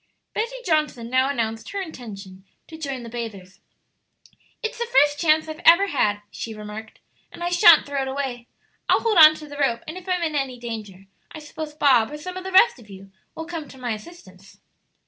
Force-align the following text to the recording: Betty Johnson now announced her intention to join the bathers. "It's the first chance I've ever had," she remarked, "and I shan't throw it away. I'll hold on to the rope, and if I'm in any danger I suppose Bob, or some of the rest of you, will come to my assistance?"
Betty 0.33 0.55
Johnson 0.65 1.11
now 1.11 1.29
announced 1.29 1.69
her 1.69 1.79
intention 1.79 2.43
to 2.67 2.75
join 2.75 3.03
the 3.03 3.07
bathers. 3.07 3.59
"It's 4.63 4.79
the 4.79 4.87
first 4.87 5.19
chance 5.19 5.47
I've 5.47 5.61
ever 5.63 5.89
had," 5.89 6.21
she 6.31 6.55
remarked, 6.55 6.97
"and 7.31 7.43
I 7.43 7.49
shan't 7.51 7.85
throw 7.85 8.01
it 8.01 8.07
away. 8.07 8.47
I'll 8.89 9.01
hold 9.01 9.19
on 9.19 9.35
to 9.35 9.47
the 9.47 9.57
rope, 9.59 9.83
and 9.87 9.97
if 9.99 10.09
I'm 10.09 10.23
in 10.23 10.33
any 10.35 10.57
danger 10.57 11.05
I 11.31 11.37
suppose 11.37 11.75
Bob, 11.75 12.09
or 12.09 12.17
some 12.17 12.35
of 12.35 12.43
the 12.43 12.51
rest 12.51 12.79
of 12.79 12.89
you, 12.89 13.11
will 13.35 13.45
come 13.45 13.67
to 13.67 13.77
my 13.77 13.91
assistance?" 13.91 14.57